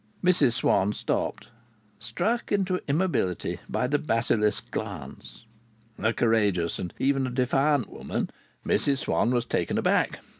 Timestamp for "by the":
3.69-3.99